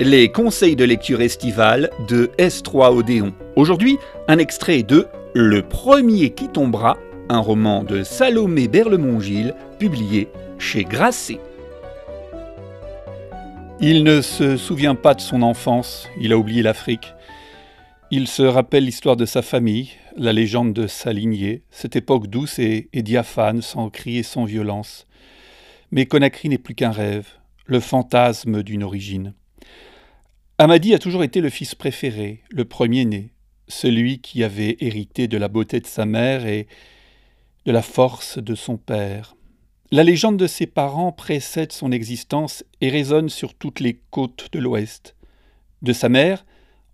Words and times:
les 0.00 0.28
conseils 0.28 0.76
de 0.76 0.84
lecture 0.84 1.20
estivale 1.20 1.90
de 2.08 2.30
S3 2.38 2.96
Odéon. 2.96 3.32
Aujourd'hui, 3.54 3.98
un 4.26 4.38
extrait 4.38 4.82
de 4.82 5.06
Le 5.34 5.62
premier 5.62 6.30
qui 6.30 6.48
tombera, 6.48 6.96
un 7.28 7.38
roman 7.38 7.84
de 7.84 8.02
Salomé 8.02 8.66
Berlemont-Gilles, 8.66 9.54
publié 9.78 10.28
chez 10.58 10.84
Grasset. 10.84 11.38
Il 13.80 14.02
ne 14.02 14.20
se 14.20 14.56
souvient 14.56 14.94
pas 14.94 15.14
de 15.14 15.20
son 15.20 15.42
enfance, 15.42 16.08
il 16.20 16.32
a 16.32 16.38
oublié 16.38 16.62
l'Afrique. 16.62 17.14
Il 18.10 18.26
se 18.28 18.42
rappelle 18.42 18.84
l'histoire 18.84 19.16
de 19.16 19.26
sa 19.26 19.42
famille, 19.42 19.90
la 20.16 20.32
légende 20.32 20.72
de 20.72 20.86
sa 20.86 21.12
lignée, 21.12 21.62
cette 21.70 21.96
époque 21.96 22.26
douce 22.26 22.58
et, 22.58 22.88
diaphane, 22.92 23.62
sans 23.62 23.90
cri 23.90 24.18
et 24.18 24.22
sans 24.22 24.44
violence. 24.44 25.06
Mais 25.90 26.06
Conakry 26.06 26.48
n'est 26.48 26.58
plus 26.58 26.74
qu'un 26.74 26.90
rêve, 26.90 27.28
le 27.66 27.80
fantasme 27.80 28.62
d'une 28.62 28.82
origine. 28.82 29.34
Amadi 30.56 30.94
a 30.94 31.00
toujours 31.00 31.24
été 31.24 31.40
le 31.40 31.50
fils 31.50 31.74
préféré, 31.74 32.44
le 32.48 32.64
premier-né, 32.64 33.32
celui 33.66 34.20
qui 34.20 34.44
avait 34.44 34.76
hérité 34.78 35.26
de 35.26 35.36
la 35.36 35.48
beauté 35.48 35.80
de 35.80 35.86
sa 35.86 36.06
mère 36.06 36.46
et 36.46 36.68
de 37.66 37.72
la 37.72 37.82
force 37.82 38.38
de 38.38 38.54
son 38.54 38.76
père. 38.76 39.34
La 39.90 40.04
légende 40.04 40.36
de 40.36 40.46
ses 40.46 40.66
parents 40.66 41.10
précède 41.10 41.72
son 41.72 41.90
existence 41.90 42.64
et 42.80 42.88
résonne 42.88 43.30
sur 43.30 43.54
toutes 43.54 43.80
les 43.80 44.00
côtes 44.12 44.46
de 44.52 44.60
l'Ouest. 44.60 45.16
De 45.82 45.92
sa 45.92 46.08
mère, 46.08 46.46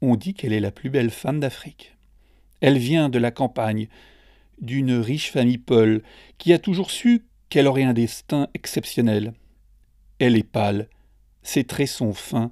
on 0.00 0.16
dit 0.16 0.34
qu'elle 0.34 0.52
est 0.52 0.58
la 0.58 0.72
plus 0.72 0.90
belle 0.90 1.10
femme 1.10 1.38
d'Afrique. 1.38 1.96
Elle 2.60 2.78
vient 2.78 3.08
de 3.08 3.20
la 3.20 3.30
campagne, 3.30 3.86
d'une 4.60 4.94
riche 4.94 5.30
famille 5.30 5.58
Paul, 5.58 6.02
qui 6.38 6.52
a 6.52 6.58
toujours 6.58 6.90
su 6.90 7.24
qu'elle 7.50 7.68
aurait 7.68 7.84
un 7.84 7.92
destin 7.92 8.48
exceptionnel. 8.52 9.32
Elle 10.18 10.36
est 10.36 10.42
pâle, 10.42 10.88
ses 11.44 11.62
traits 11.62 11.88
sont 11.88 12.14
fins, 12.14 12.50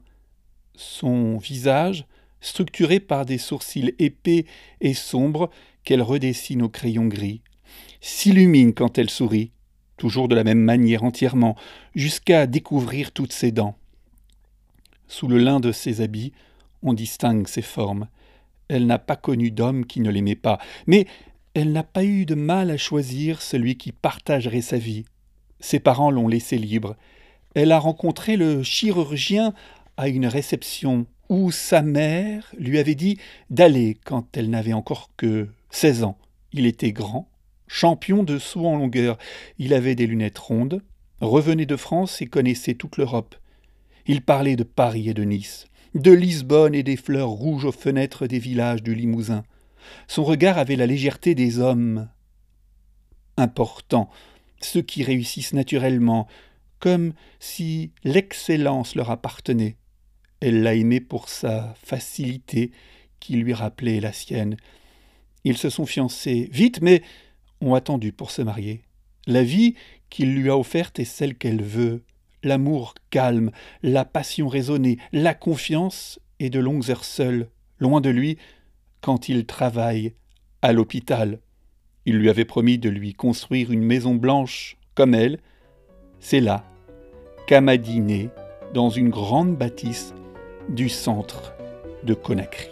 son 0.74 1.38
visage, 1.38 2.06
structuré 2.40 3.00
par 3.00 3.24
des 3.24 3.38
sourcils 3.38 3.94
épais 3.98 4.46
et 4.80 4.94
sombres 4.94 5.50
qu'elle 5.84 6.02
redessine 6.02 6.62
au 6.62 6.68
crayon 6.68 7.06
gris, 7.06 7.40
s'illumine 8.00 8.74
quand 8.74 8.98
elle 8.98 9.10
sourit, 9.10 9.52
toujours 9.96 10.28
de 10.28 10.34
la 10.34 10.44
même 10.44 10.60
manière 10.60 11.04
entièrement, 11.04 11.56
jusqu'à 11.94 12.46
découvrir 12.46 13.12
toutes 13.12 13.32
ses 13.32 13.52
dents. 13.52 13.76
Sous 15.06 15.28
le 15.28 15.38
lin 15.38 15.60
de 15.60 15.72
ses 15.72 16.00
habits, 16.00 16.32
on 16.82 16.94
distingue 16.94 17.46
ses 17.46 17.62
formes. 17.62 18.08
Elle 18.68 18.86
n'a 18.86 18.98
pas 18.98 19.16
connu 19.16 19.50
d'homme 19.50 19.86
qui 19.86 20.00
ne 20.00 20.10
l'aimait 20.10 20.34
pas, 20.34 20.58
mais 20.86 21.06
elle 21.54 21.72
n'a 21.72 21.82
pas 21.82 22.04
eu 22.04 22.24
de 22.24 22.34
mal 22.34 22.70
à 22.70 22.76
choisir 22.76 23.42
celui 23.42 23.76
qui 23.76 23.92
partagerait 23.92 24.62
sa 24.62 24.78
vie. 24.78 25.04
Ses 25.60 25.80
parents 25.80 26.10
l'ont 26.10 26.28
laissée 26.28 26.58
libre. 26.58 26.96
Elle 27.54 27.72
a 27.72 27.78
rencontré 27.78 28.36
le 28.36 28.62
chirurgien 28.62 29.52
une 30.08 30.26
réception 30.26 31.06
où 31.28 31.50
sa 31.50 31.82
mère 31.82 32.52
lui 32.58 32.78
avait 32.78 32.94
dit 32.94 33.18
d'aller 33.50 33.96
quand 34.04 34.36
elle 34.36 34.50
n'avait 34.50 34.72
encore 34.72 35.10
que 35.16 35.48
seize 35.70 36.04
ans. 36.04 36.18
Il 36.52 36.66
était 36.66 36.92
grand, 36.92 37.28
champion 37.66 38.22
de 38.22 38.38
saut 38.38 38.66
en 38.66 38.76
longueur, 38.76 39.16
il 39.58 39.72
avait 39.72 39.94
des 39.94 40.06
lunettes 40.06 40.38
rondes, 40.38 40.82
revenait 41.20 41.66
de 41.66 41.76
France 41.76 42.20
et 42.20 42.26
connaissait 42.26 42.74
toute 42.74 42.98
l'Europe. 42.98 43.34
Il 44.06 44.22
parlait 44.22 44.56
de 44.56 44.64
Paris 44.64 45.08
et 45.08 45.14
de 45.14 45.22
Nice, 45.22 45.66
de 45.94 46.12
Lisbonne 46.12 46.74
et 46.74 46.82
des 46.82 46.96
fleurs 46.96 47.30
rouges 47.30 47.64
aux 47.64 47.72
fenêtres 47.72 48.26
des 48.26 48.38
villages 48.38 48.82
du 48.82 48.94
Limousin. 48.94 49.44
Son 50.08 50.24
regard 50.24 50.58
avait 50.58 50.76
la 50.76 50.86
légèreté 50.86 51.34
des 51.34 51.58
hommes 51.58 52.08
importants, 53.36 54.10
ceux 54.60 54.82
qui 54.82 55.02
réussissent 55.02 55.54
naturellement, 55.54 56.28
comme 56.78 57.14
si 57.40 57.92
l'excellence 58.04 58.94
leur 58.94 59.10
appartenait. 59.10 59.76
Elle 60.42 60.64
l'a 60.64 60.74
aimé 60.74 61.00
pour 61.00 61.28
sa 61.28 61.72
facilité 61.76 62.72
qui 63.20 63.36
lui 63.36 63.54
rappelait 63.54 64.00
la 64.00 64.12
sienne. 64.12 64.56
Ils 65.44 65.56
se 65.56 65.70
sont 65.70 65.86
fiancés 65.86 66.48
vite, 66.52 66.80
mais 66.82 67.02
ont 67.60 67.74
attendu 67.74 68.12
pour 68.12 68.32
se 68.32 68.42
marier. 68.42 68.82
La 69.28 69.44
vie 69.44 69.76
qu'il 70.10 70.34
lui 70.34 70.50
a 70.50 70.58
offerte 70.58 70.98
est 70.98 71.04
celle 71.04 71.36
qu'elle 71.36 71.62
veut. 71.62 72.02
L'amour 72.42 72.94
calme, 73.10 73.52
la 73.84 74.04
passion 74.04 74.48
raisonnée, 74.48 74.98
la 75.12 75.32
confiance 75.32 76.18
et 76.40 76.50
de 76.50 76.58
longues 76.58 76.90
heures 76.90 77.04
seules, 77.04 77.48
loin 77.78 78.00
de 78.00 78.10
lui, 78.10 78.36
quand 79.00 79.28
il 79.28 79.46
travaille 79.46 80.12
à 80.60 80.72
l'hôpital. 80.72 81.38
Il 82.04 82.16
lui 82.16 82.28
avait 82.28 82.44
promis 82.44 82.78
de 82.78 82.88
lui 82.88 83.14
construire 83.14 83.70
une 83.70 83.84
maison 83.84 84.16
blanche 84.16 84.76
comme 84.96 85.14
elle. 85.14 85.38
C'est 86.18 86.40
là 86.40 86.64
qu'Amadi 87.46 88.28
dans 88.74 88.90
une 88.90 89.10
grande 89.10 89.56
bâtisse 89.56 90.14
du 90.68 90.88
centre 90.88 91.52
de 92.04 92.14
Conakry. 92.14 92.70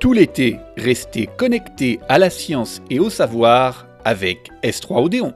Tout 0.00 0.12
l'été, 0.12 0.58
restez 0.76 1.26
connectés 1.26 2.00
à 2.08 2.18
la 2.18 2.30
science 2.30 2.82
et 2.90 2.98
au 2.98 3.10
savoir 3.10 3.86
avec 4.04 4.50
S3 4.62 5.04
Odéon. 5.04 5.34